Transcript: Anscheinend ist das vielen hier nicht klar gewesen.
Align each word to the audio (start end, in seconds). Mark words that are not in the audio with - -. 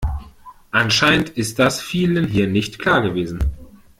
Anscheinend 0.71 1.29
ist 1.29 1.59
das 1.59 1.79
vielen 1.79 2.25
hier 2.27 2.47
nicht 2.47 2.79
klar 2.79 3.03
gewesen. 3.03 3.53